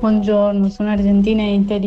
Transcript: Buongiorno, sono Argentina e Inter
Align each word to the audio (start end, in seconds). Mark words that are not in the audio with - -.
Buongiorno, 0.00 0.68
sono 0.68 0.90
Argentina 0.90 1.42
e 1.42 1.52
Inter 1.54 1.82